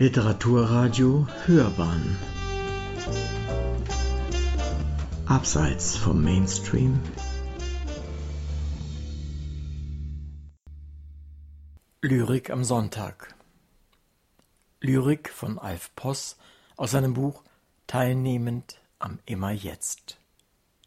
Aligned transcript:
Literaturradio 0.00 1.26
Hörbahn. 1.44 2.16
Abseits 5.26 5.96
vom 5.96 6.22
Mainstream. 6.22 7.00
Lyrik 12.00 12.50
am 12.50 12.62
Sonntag. 12.62 13.34
Lyrik 14.80 15.30
von 15.30 15.58
Alf 15.58 15.92
Poss 15.96 16.36
aus 16.76 16.92
seinem 16.92 17.14
Buch 17.14 17.42
Teilnehmend 17.88 18.80
am 19.00 19.18
Immer 19.26 19.50
Jetzt 19.50 20.20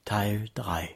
Teil 0.05 0.47
3 0.53 0.95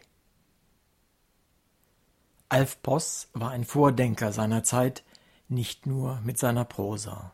Alf 2.47 2.81
Poss 2.81 3.27
war 3.33 3.51
ein 3.51 3.65
Vordenker 3.65 4.31
seiner 4.31 4.63
Zeit, 4.63 5.03
nicht 5.49 5.85
nur 5.85 6.21
mit 6.21 6.37
seiner 6.37 6.63
Prosa. 6.63 7.33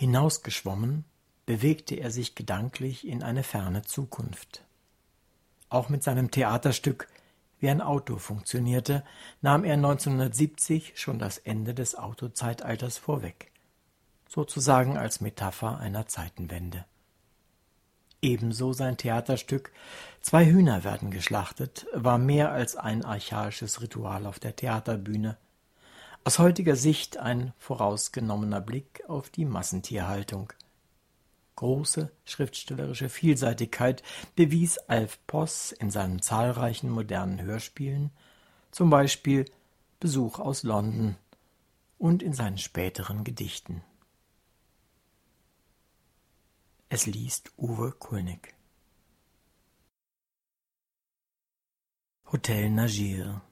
Hinausgeschwommen 0.00 1.04
bewegte 1.44 1.94
er 1.94 2.10
sich 2.10 2.34
gedanklich 2.34 3.06
in 3.06 3.22
eine 3.22 3.42
ferne 3.42 3.82
Zukunft. 3.82 4.64
Auch 5.68 5.90
mit 5.90 6.02
seinem 6.02 6.30
Theaterstück 6.30 7.06
Wie 7.58 7.68
ein 7.68 7.82
Auto 7.82 8.16
funktionierte, 8.16 9.04
nahm 9.42 9.62
er 9.62 9.74
1970 9.74 10.98
schon 10.98 11.18
das 11.18 11.36
Ende 11.36 11.74
des 11.74 11.96
Autozeitalters 11.96 12.96
vorweg, 12.96 13.52
sozusagen 14.26 14.96
als 14.96 15.20
Metapher 15.20 15.78
einer 15.78 16.06
Zeitenwende. 16.06 16.86
Ebenso 18.22 18.72
sein 18.72 18.96
Theaterstück 18.96 19.70
Zwei 20.22 20.46
Hühner 20.46 20.82
werden 20.82 21.10
geschlachtet 21.10 21.86
war 21.92 22.16
mehr 22.16 22.52
als 22.52 22.74
ein 22.74 23.04
archaisches 23.04 23.82
Ritual 23.82 24.24
auf 24.24 24.38
der 24.38 24.56
Theaterbühne– 24.56 25.36
aus 26.24 26.38
heutiger 26.38 26.76
Sicht 26.76 27.16
ein 27.16 27.52
vorausgenommener 27.58 28.60
Blick 28.60 29.02
auf 29.08 29.30
die 29.30 29.44
Massentierhaltung. 29.44 30.52
Große 31.56 32.10
schriftstellerische 32.24 33.08
Vielseitigkeit 33.08 34.02
bewies 34.36 34.78
Alf 34.78 35.18
Poss 35.26 35.72
in 35.72 35.90
seinen 35.90 36.22
zahlreichen 36.22 36.90
modernen 36.90 37.40
Hörspielen, 37.40 38.10
zum 38.70 38.90
Beispiel 38.90 39.44
Besuch 39.98 40.38
aus 40.38 40.62
London 40.62 41.16
und 41.98 42.22
in 42.22 42.32
seinen 42.32 42.58
späteren 42.58 43.24
Gedichten. 43.24 43.82
Es 46.88 47.06
liest 47.06 47.52
Uwe 47.56 47.92
Kulnig. 47.92 48.54
Hotel 52.32 52.70
Nagir 52.70 53.42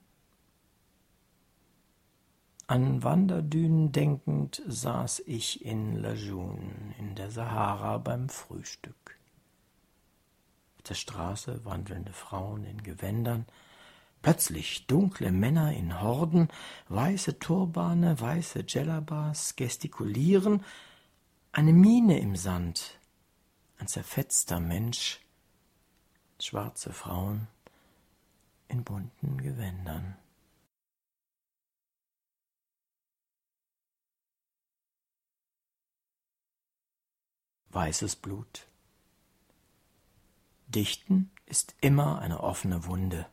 an 2.68 3.02
Wanderdünen 3.02 3.92
denkend 3.92 4.62
saß 4.66 5.20
ich 5.20 5.64
in 5.64 5.96
Lajoun 5.96 6.94
in 6.98 7.14
der 7.14 7.30
Sahara 7.30 7.96
beim 7.96 8.28
Frühstück. 8.28 9.18
Auf 10.76 10.82
der 10.82 10.94
Straße 10.94 11.64
wandelnde 11.64 12.12
Frauen 12.12 12.64
in 12.64 12.82
Gewändern, 12.82 13.46
plötzlich 14.20 14.86
dunkle 14.86 15.32
Männer 15.32 15.72
in 15.72 16.02
Horden, 16.02 16.48
weiße 16.90 17.38
Turbane, 17.38 18.20
weiße 18.20 18.64
Djellabas 18.64 19.56
gestikulieren, 19.56 20.62
eine 21.52 21.72
Mine 21.72 22.20
im 22.20 22.36
Sand, 22.36 22.98
ein 23.78 23.88
zerfetzter 23.88 24.60
Mensch, 24.60 25.20
schwarze 26.38 26.92
Frauen 26.92 27.48
in 28.68 28.84
bunten 28.84 29.38
Gewändern. 29.38 30.18
Weißes 37.78 38.16
Blut. 38.16 38.66
Dichten 40.66 41.30
ist 41.46 41.76
immer 41.80 42.18
eine 42.18 42.40
offene 42.40 42.86
Wunde. 42.86 43.26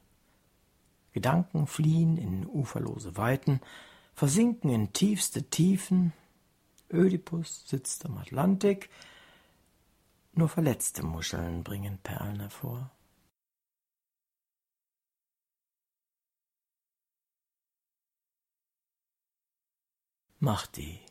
Gedanken 1.13 1.65
fliehen 1.65 2.15
in 2.17 2.45
uferlose 2.45 3.17
Weiten, 3.17 3.59
versinken 4.13 4.69
in 4.69 4.93
tiefste 4.93 5.49
Tiefen. 5.49 6.13
Ödipus 6.93 7.67
sitzt 7.67 8.05
am 8.05 8.19
Atlantik, 8.19 8.91
nur 10.33 10.47
verletzte 10.47 11.01
Muscheln 11.01 11.63
bringen 11.63 11.97
Perlen 11.97 12.39
hervor. 12.39 12.91
Mahdi 20.37 21.04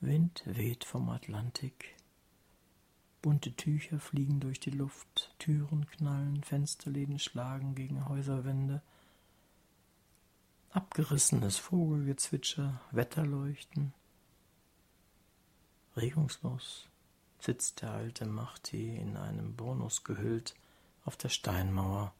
Wind 0.00 0.42
weht 0.46 0.84
vom 0.84 1.08
Atlantik. 1.08 1.96
Bunte 3.20 3.56
Tücher 3.56 3.98
fliegen 3.98 4.38
durch 4.38 4.60
die 4.60 4.70
Luft, 4.70 5.34
Türen 5.40 5.86
knallen, 5.88 6.44
Fensterläden 6.44 7.18
schlagen 7.18 7.74
gegen 7.74 8.08
Häuserwände. 8.08 8.80
Abgerissenes 10.70 11.56
Vogelgezwitscher, 11.58 12.80
Wetterleuchten. 12.92 13.92
Regungslos 15.96 16.86
sitzt 17.40 17.82
der 17.82 17.90
alte 17.90 18.24
Mahti 18.24 18.96
in 18.96 19.16
einem 19.16 19.56
Bonus 19.56 20.04
gehüllt 20.04 20.54
auf 21.04 21.16
der 21.16 21.28
Steinmauer, 21.28 22.14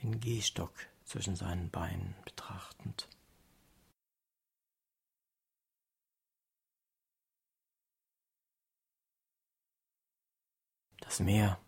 den 0.00 0.20
Gehstock 0.20 0.74
zwischen 1.04 1.34
seinen 1.34 1.68
Beinen 1.68 2.14
betrachtend. 2.24 3.08
Das 11.10 11.18
Meer. 11.18 11.58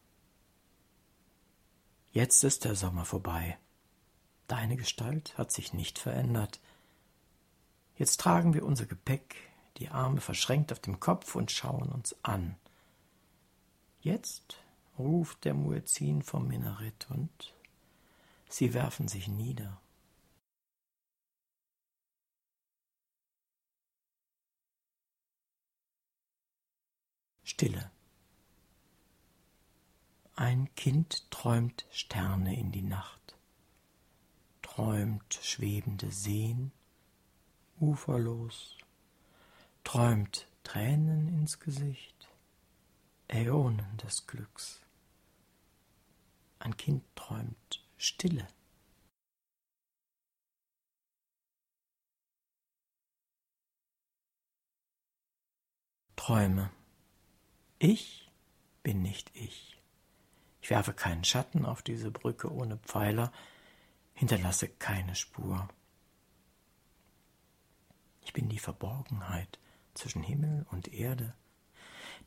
Jetzt 2.12 2.44
ist 2.44 2.64
der 2.64 2.76
Sommer 2.76 3.04
vorbei. 3.04 3.58
Deine 4.47 4.76
Gestalt 4.76 5.36
hat 5.36 5.50
sich 5.50 5.72
nicht 5.72 5.98
verändert. 5.98 6.60
Jetzt 7.97 8.20
tragen 8.20 8.54
wir 8.54 8.64
unser 8.64 8.86
Gepäck, 8.86 9.34
die 9.78 9.88
Arme 9.88 10.20
verschränkt 10.20 10.70
auf 10.70 10.78
dem 10.78 11.00
Kopf 11.00 11.34
und 11.34 11.50
schauen 11.50 11.91
uns 11.91 12.14
an. 12.22 12.56
Jetzt 14.00 14.62
ruft 14.97 15.44
der 15.44 15.54
Muezzin 15.54 16.22
vom 16.22 16.47
Minarett 16.47 17.08
und 17.10 17.52
sie 18.48 18.75
werfen 18.75 19.08
sich 19.08 19.26
nieder. 19.26 19.81
Stille. 27.42 27.91
Ein 30.42 30.75
Kind 30.75 31.30
träumt 31.30 31.86
Sterne 31.92 32.58
in 32.58 32.72
die 32.72 32.82
Nacht, 32.82 33.38
träumt 34.60 35.34
schwebende 35.34 36.10
Seen, 36.10 36.72
uferlos, 37.78 38.76
träumt 39.84 40.48
Tränen 40.64 41.28
ins 41.28 41.60
Gesicht, 41.60 42.28
Äonen 43.28 43.97
des 43.98 44.26
Glücks. 44.26 44.81
Ein 46.58 46.76
Kind 46.76 47.04
träumt 47.14 47.86
Stille. 47.97 48.48
Träume. 56.16 56.72
Ich 57.78 58.28
bin 58.82 59.02
nicht 59.02 59.31
ich. 59.36 59.72
Ich 60.62 60.71
werfe 60.71 60.95
keinen 60.95 61.25
Schatten 61.25 61.67
auf 61.67 61.83
diese 61.83 62.12
Brücke 62.12 62.50
ohne 62.50 62.78
Pfeiler, 62.78 63.33
hinterlasse 64.15 64.69
keine 64.69 65.17
Spur. 65.17 65.69
Ich 68.20 68.32
bin 68.32 68.49
die 68.49 68.61
Verborgenheit 68.61 69.59
zwischen 69.94 70.23
Himmel 70.23 70.64
und 70.70 70.94
Erde, 70.94 71.35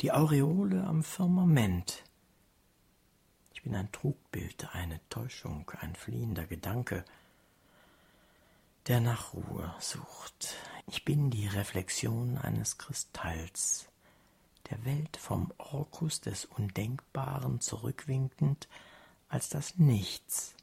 die 0.02 0.12
Aureole 0.12 0.84
am 0.84 1.02
Firmament. 1.02 2.04
Ich 3.54 3.64
bin 3.64 3.74
ein 3.74 3.92
Trugbild, 3.94 4.68
eine 4.76 5.00
Täuschung, 5.10 5.72
ein 5.80 5.96
fliehender 5.96 6.46
Gedanke, 6.46 7.06
der 8.88 9.00
nach 9.00 9.34
Ruhe 9.34 9.74
sucht. 9.80 10.56
Ich 10.88 11.06
bin 11.06 11.32
die 11.32 11.48
Reflexion 11.48 12.38
eines 12.38 12.78
Kristalls, 12.78 13.88
der 14.70 14.84
Welt 14.86 15.18
vom 15.18 15.52
Orkus 15.58 16.22
des 16.22 16.46
Undenkbaren 16.46 17.60
zurückwinkend 17.60 18.68
als 19.28 19.50
das 19.50 19.78
Nichts. 19.78 20.56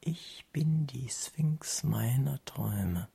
Ich 0.00 0.46
bin 0.52 0.86
die 0.86 1.08
Sphinx 1.08 1.82
meiner 1.82 2.44
Träume. 2.44 3.08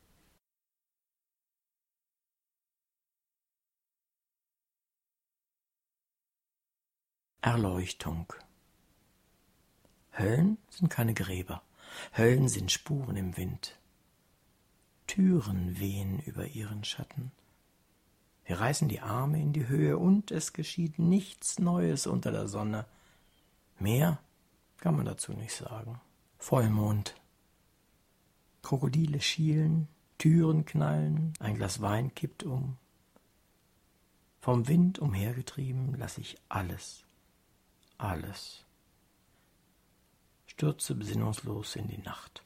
Erleuchtung. 7.41 8.33
Höllen 10.17 10.57
sind 10.69 10.89
keine 10.89 11.13
Gräber, 11.13 11.61
Höllen 12.15 12.47
sind 12.47 12.71
Spuren 12.71 13.17
im 13.17 13.37
Wind. 13.37 13.77
Türen 15.07 15.77
wehen 15.79 16.19
über 16.19 16.47
ihren 16.47 16.83
Schatten. 16.83 17.31
Wir 18.45 18.59
reißen 18.59 18.87
die 18.87 19.01
Arme 19.01 19.41
in 19.41 19.53
die 19.53 19.67
Höhe 19.67 19.97
und 19.97 20.31
es 20.31 20.53
geschieht 20.53 20.99
nichts 20.99 21.59
Neues 21.59 22.05
unter 22.05 22.31
der 22.31 22.47
Sonne. 22.47 22.85
Mehr 23.79 24.19
kann 24.77 24.95
man 24.95 25.05
dazu 25.05 25.33
nicht 25.33 25.53
sagen. 25.53 25.99
Vollmond. 26.37 27.15
Krokodile 28.61 29.19
schielen, 29.19 29.87
Türen 30.19 30.65
knallen, 30.65 31.33
ein 31.39 31.55
Glas 31.55 31.81
Wein 31.81 32.13
kippt 32.13 32.43
um. 32.43 32.77
Vom 34.41 34.67
Wind 34.67 34.99
umhergetrieben 34.99 35.95
lasse 35.97 36.21
ich 36.21 36.37
alles, 36.49 37.03
alles, 37.97 38.63
stürze 40.45 40.93
besinnungslos 40.93 41.75
in 41.75 41.87
die 41.87 41.97
Nacht. 41.97 42.44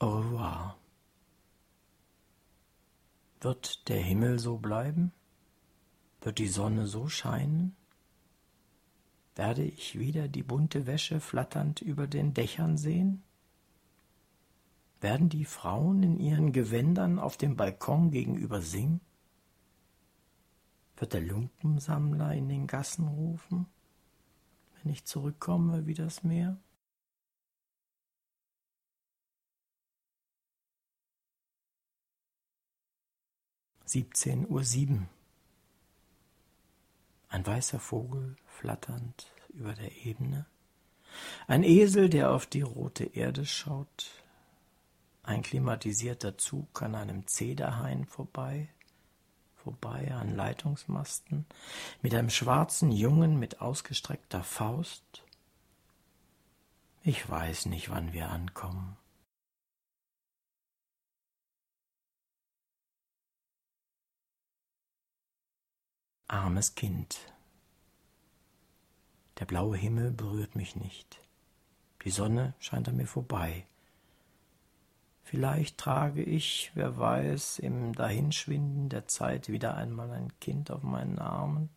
Au 0.00 0.18
revoir. 0.18 0.76
Wird 3.40 3.88
der 3.88 4.00
Himmel 4.00 4.38
so 4.38 4.58
bleiben? 4.58 5.12
Wird 6.20 6.38
die 6.38 6.48
Sonne 6.48 6.86
so 6.86 7.08
scheinen? 7.08 7.76
Werde 9.36 9.62
ich 9.62 9.98
wieder 9.98 10.26
die 10.26 10.42
bunte 10.42 10.86
Wäsche 10.86 11.20
flatternd 11.20 11.80
über 11.80 12.06
den 12.06 12.34
Dächern 12.34 12.76
sehen? 12.76 13.22
Werden 15.00 15.28
die 15.28 15.44
Frauen 15.44 16.02
in 16.02 16.18
ihren 16.18 16.52
Gewändern 16.52 17.18
auf 17.18 17.36
dem 17.36 17.56
Balkon 17.56 18.10
gegenüber 18.10 18.62
singen? 18.62 19.00
Wird 20.96 21.12
der 21.12 21.20
Lumpensammler 21.20 22.34
in 22.34 22.48
den 22.48 22.66
Gassen 22.66 23.06
rufen, 23.06 23.66
wenn 24.82 24.92
ich 24.92 25.04
zurückkomme 25.04 25.86
wie 25.86 25.94
das 25.94 26.24
Meer? 26.24 26.56
Siebzehn 33.86 34.48
Uhr 34.48 34.64
sieben. 34.64 35.08
Ein 37.28 37.46
weißer 37.46 37.78
Vogel 37.78 38.36
flatternd 38.46 39.30
über 39.50 39.74
der 39.74 40.06
Ebene. 40.06 40.46
Ein 41.46 41.62
Esel, 41.62 42.08
der 42.08 42.30
auf 42.30 42.46
die 42.46 42.62
rote 42.62 43.04
Erde 43.04 43.44
schaut. 43.44 44.10
Ein 45.22 45.42
klimatisierter 45.42 46.38
Zug 46.38 46.82
an 46.82 46.94
einem 46.94 47.26
Zederhain 47.26 48.04
vorbei, 48.04 48.68
vorbei 49.54 50.12
an 50.12 50.34
Leitungsmasten, 50.34 51.46
mit 52.02 52.14
einem 52.14 52.30
schwarzen 52.30 52.90
Jungen 52.90 53.38
mit 53.38 53.60
ausgestreckter 53.60 54.42
Faust. 54.42 55.24
Ich 57.02 57.28
weiß 57.28 57.66
nicht, 57.66 57.90
wann 57.90 58.12
wir 58.12 58.30
ankommen. 58.30 58.96
Armes 66.26 66.74
Kind. 66.74 67.18
Der 69.38 69.44
blaue 69.44 69.76
Himmel 69.76 70.10
berührt 70.10 70.56
mich 70.56 70.74
nicht. 70.74 71.20
Die 72.02 72.10
Sonne 72.10 72.54
scheint 72.58 72.88
an 72.88 72.96
mir 72.96 73.06
vorbei. 73.06 73.66
Vielleicht 75.22 75.76
trage 75.76 76.22
ich, 76.22 76.70
wer 76.74 76.96
weiß, 76.96 77.58
im 77.58 77.92
Dahinschwinden 77.92 78.88
der 78.88 79.06
Zeit 79.06 79.50
wieder 79.50 79.74
einmal 79.74 80.10
ein 80.12 80.32
Kind 80.40 80.70
auf 80.70 80.82
meinen 80.82 81.18
Armen. 81.18 81.68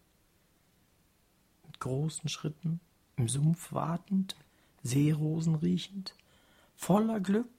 Mit 1.66 1.82
großen 1.82 2.30
Schritten, 2.30 2.80
im 3.18 3.28
Sumpf 3.28 3.74
wartend, 3.74 4.38
Seerosen 4.82 5.56
riechend, 5.56 6.16
voller 6.78 7.20
Glück. 7.20 7.57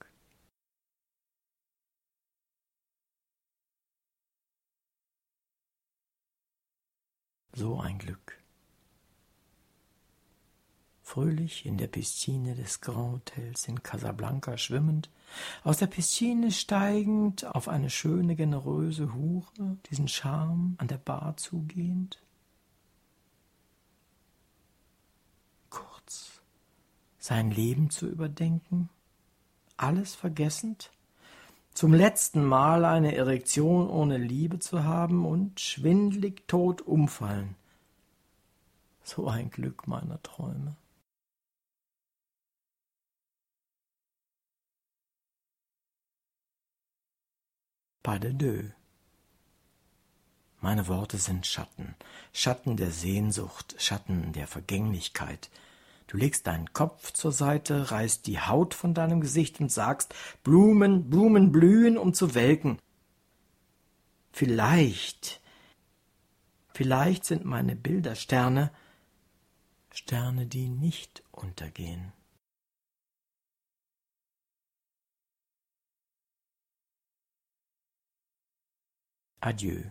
So 7.59 7.77
ein 7.77 7.97
Glück 7.97 8.41
fröhlich 11.01 11.65
in 11.65 11.77
der 11.77 11.87
Piscine 11.87 12.55
des 12.55 12.79
Grand 12.79 13.11
Hotels 13.11 13.67
in 13.67 13.83
Casablanca 13.83 14.57
schwimmend, 14.57 15.09
aus 15.65 15.79
der 15.79 15.87
Piscine 15.87 16.53
steigend 16.53 17.45
auf 17.53 17.67
eine 17.67 17.89
schöne, 17.89 18.37
generöse 18.37 19.13
Hure, 19.13 19.77
diesen 19.89 20.07
Charme 20.07 20.75
an 20.77 20.87
der 20.87 20.99
Bar 20.99 21.35
zugehend? 21.35 22.23
Kurz, 25.69 26.39
sein 27.17 27.51
Leben 27.51 27.89
zu 27.89 28.07
überdenken, 28.07 28.89
alles 29.75 30.15
vergessend, 30.15 30.91
zum 31.79 31.93
letzten 31.93 32.43
Mal 32.43 32.83
eine 32.83 33.15
Erektion 33.15 33.89
ohne 33.89 34.17
Liebe 34.17 34.59
zu 34.59 34.83
haben 34.83 35.25
und 35.25 35.61
schwindlig 35.61 36.45
tot 36.45 36.81
umfallen. 36.81 37.55
So 39.01 39.29
ein 39.29 39.49
Glück 39.49 39.87
meiner 39.87 40.21
Träume. 40.21 40.75
Pas 48.03 48.19
de 48.19 48.33
deux. 48.33 48.73
Meine 50.59 50.85
Worte 50.89 51.17
sind 51.17 51.47
Schatten, 51.47 51.95
Schatten 52.33 52.75
der 52.75 52.91
Sehnsucht, 52.91 53.75
Schatten 53.77 54.33
der 54.33 54.47
Vergänglichkeit. 54.47 55.49
Du 56.09 56.17
legst 56.17 56.47
deinen 56.47 56.73
Kopf 56.73 57.13
zur 57.13 57.31
Seite, 57.31 57.91
reißt 57.91 58.25
die 58.25 58.39
Haut 58.39 58.73
von 58.73 58.95
deinem 58.95 59.21
Gesicht 59.21 59.59
und 59.59 59.71
sagst, 59.71 60.15
Blumen, 60.43 61.07
Blumen 61.07 61.51
blühen, 61.51 61.99
um 61.99 62.15
zu 62.15 62.33
welken. 62.33 62.79
Vielleicht, 64.31 65.39
vielleicht 66.73 67.25
sind 67.25 67.45
meine 67.45 67.75
Bilder 67.75 68.15
Sterne, 68.15 68.71
Sterne, 69.91 70.47
die 70.47 70.67
nicht 70.67 71.21
untergehen. 71.31 72.11
Adieu. 79.41 79.83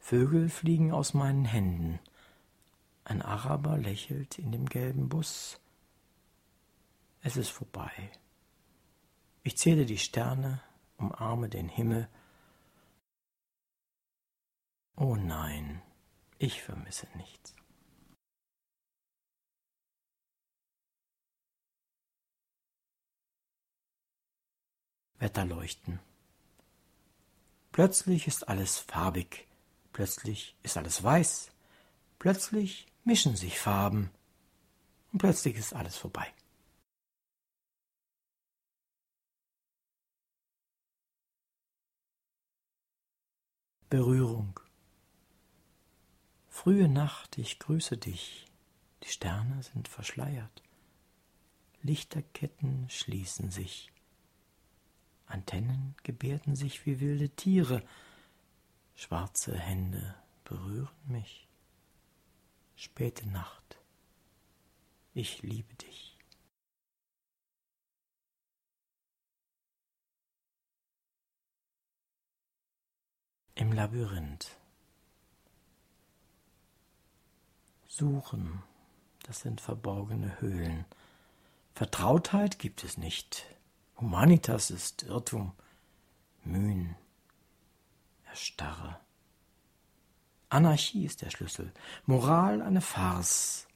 Vögel 0.00 0.48
fliegen 0.48 0.90
aus 0.90 1.14
meinen 1.14 1.44
Händen. 1.44 2.00
Ein 3.04 3.20
Araber 3.20 3.76
lächelt 3.76 4.38
in 4.38 4.50
dem 4.50 4.66
gelben 4.66 5.10
Bus. 5.10 5.60
Es 7.20 7.36
ist 7.36 7.50
vorbei. 7.50 8.10
Ich 9.42 9.58
zähle 9.58 9.84
die 9.84 9.98
Sterne, 9.98 10.62
umarme 10.96 11.50
den 11.50 11.68
Himmel. 11.68 12.08
Oh 14.96 15.16
nein, 15.16 15.82
ich 16.38 16.62
vermisse 16.62 17.06
nichts. 17.16 17.54
Wetterleuchten. 25.18 26.00
Plötzlich 27.72 28.26
ist 28.26 28.48
alles 28.48 28.78
farbig, 28.78 29.46
plötzlich 29.92 30.56
ist 30.62 30.76
alles 30.76 31.02
weiß, 31.02 31.50
plötzlich 32.18 32.86
mischen 33.04 33.36
sich 33.36 33.58
Farben 33.58 34.10
und 35.12 35.18
plötzlich 35.18 35.56
ist 35.56 35.74
alles 35.74 35.96
vorbei. 35.96 36.32
Berührung. 43.90 44.58
Frühe 46.48 46.88
Nacht, 46.88 47.38
ich 47.38 47.60
grüße 47.60 47.96
dich. 47.96 48.46
Die 49.04 49.08
Sterne 49.08 49.62
sind 49.62 49.86
verschleiert. 49.86 50.62
Lichterketten 51.82 52.88
schließen 52.88 53.50
sich. 53.50 53.92
Antennen 55.26 55.94
gebärden 56.02 56.56
sich 56.56 56.86
wie 56.86 57.00
wilde 57.00 57.28
Tiere, 57.30 57.84
schwarze 58.94 59.56
Hände 59.56 60.14
berühren 60.44 60.88
mich. 61.06 61.43
Späte 62.76 63.28
Nacht, 63.28 63.78
ich 65.12 65.42
liebe 65.42 65.74
dich. 65.76 66.18
Im 73.54 73.72
Labyrinth. 73.72 74.58
Suchen, 77.86 78.64
das 79.22 79.40
sind 79.40 79.60
verborgene 79.60 80.40
Höhlen. 80.40 80.84
Vertrautheit 81.74 82.58
gibt 82.58 82.82
es 82.82 82.98
nicht. 82.98 83.46
Humanitas 83.96 84.70
ist 84.70 85.04
Irrtum, 85.04 85.52
Mühen, 86.42 86.96
Erstarre. 88.24 89.03
Anarchie 90.54 91.04
ist 91.04 91.20
der 91.22 91.30
Schlüssel, 91.30 91.72
Moral 92.06 92.62
eine 92.62 92.80
Farce, 92.80 93.66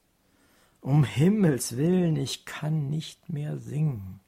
Um 0.79 1.03
Himmels 1.03 1.75
willen, 1.75 2.15
ich 2.15 2.45
kann 2.45 2.89
nicht 2.89 3.27
mehr 3.27 3.57
singen. 3.57 4.21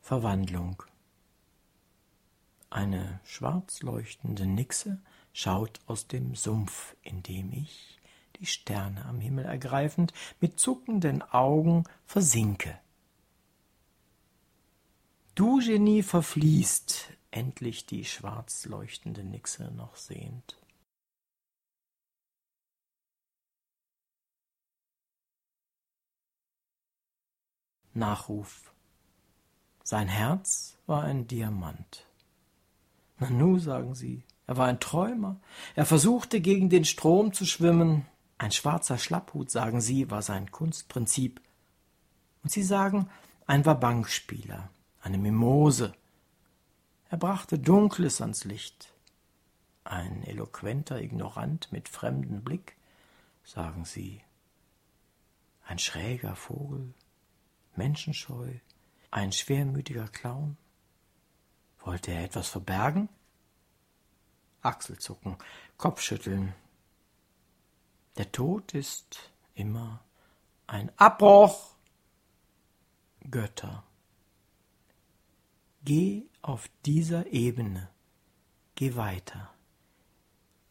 Verwandlung 0.00 0.82
Eine 2.68 3.20
schwarz 3.22 3.82
leuchtende 3.82 4.46
Nixe 4.46 5.00
schaut 5.32 5.78
aus 5.86 6.08
dem 6.08 6.34
Sumpf, 6.34 6.96
in 7.02 7.22
dem 7.22 7.52
ich, 7.52 8.00
die 8.40 8.46
Sterne 8.46 9.04
am 9.04 9.20
Himmel 9.20 9.44
ergreifend, 9.44 10.12
mit 10.40 10.58
zuckenden 10.58 11.22
Augen 11.22 11.84
versinke. 12.06 12.76
Du, 15.34 15.60
Genie, 15.60 16.02
verfließt, 16.02 17.10
endlich 17.30 17.86
die 17.86 18.04
schwarz 18.04 18.66
leuchtende 18.66 19.24
Nixe 19.24 19.70
noch 19.70 19.96
sehend. 19.96 20.58
Nachruf 27.94 28.72
Sein 29.84 30.08
Herz 30.08 30.76
war 30.86 31.04
ein 31.04 31.26
Diamant. 31.26 32.06
Nanu, 33.18 33.58
sagen 33.58 33.94
sie, 33.94 34.24
er 34.46 34.56
war 34.58 34.66
ein 34.66 34.80
Träumer. 34.80 35.40
Er 35.74 35.86
versuchte 35.86 36.40
gegen 36.42 36.68
den 36.68 36.84
Strom 36.84 37.32
zu 37.32 37.46
schwimmen. 37.46 38.06
Ein 38.36 38.52
schwarzer 38.52 38.98
Schlapphut, 38.98 39.50
sagen 39.50 39.80
sie, 39.80 40.10
war 40.10 40.20
sein 40.20 40.50
Kunstprinzip. 40.50 41.40
Und 42.42 42.50
sie 42.50 42.62
sagen, 42.62 43.08
ein 43.46 43.64
war 43.64 43.78
Bankspieler, 43.78 44.70
eine 45.02 45.18
Mimose. 45.18 45.92
Er 47.10 47.18
brachte 47.18 47.58
Dunkles 47.58 48.20
ans 48.20 48.44
Licht. 48.44 48.94
Ein 49.84 50.22
eloquenter 50.22 51.02
Ignorant 51.02 51.70
mit 51.72 51.88
fremdem 51.88 52.42
Blick, 52.42 52.76
sagen 53.44 53.84
sie. 53.84 54.22
Ein 55.66 55.78
schräger 55.78 56.36
Vogel, 56.36 56.94
menschenscheu, 57.74 58.54
ein 59.10 59.32
schwermütiger 59.32 60.08
Clown. 60.08 60.56
Wollte 61.80 62.12
er 62.12 62.24
etwas 62.24 62.48
verbergen? 62.48 63.08
Achselzucken, 64.62 65.36
Kopfschütteln. 65.76 66.54
Der 68.16 68.30
Tod 68.30 68.72
ist 68.74 69.32
immer 69.54 70.04
ein 70.68 70.92
Abbruch. 70.96 71.74
Götter. 73.28 73.84
Geh 75.84 76.22
auf 76.42 76.68
dieser 76.86 77.26
Ebene. 77.32 77.88
Geh 78.76 78.94
weiter. 78.94 79.52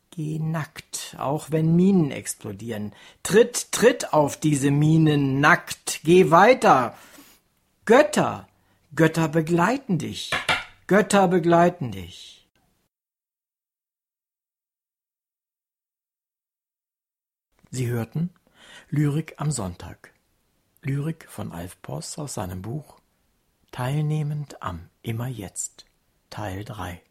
Geh 0.10 0.40
nackt, 0.40 1.16
auch 1.20 1.52
wenn 1.52 1.76
Minen 1.76 2.12
explodieren. 2.12 2.94
Tritt, 3.24 3.72
tritt 3.72 4.14
auf 4.14 4.38
diese 4.38 4.72
Minen 4.72 5.40
nackt. 5.40 6.02
Geh 6.04 6.32
weiter. 6.32 6.98
Götter, 7.86 8.48
Götter 8.96 9.28
begleiten 9.28 9.98
dich. 9.98 10.32
Götter 10.88 11.28
begleiten 11.28 11.92
dich. 11.92 12.48
Sie 17.70 17.88
hörten 17.88 18.30
Lyrik 18.90 19.36
am 19.38 19.52
Sonntag. 19.52 20.14
Lyrik 20.82 21.30
von 21.30 21.52
Alf 21.52 21.82
Poss 21.82 22.18
aus 22.18 22.34
seinem 22.34 22.62
Buch 22.62 23.01
teilnehmend 23.72 24.62
am 24.62 24.90
Immer 25.02 25.28
Jetzt, 25.28 25.86
Teil 26.30 26.64
3. 26.66 27.02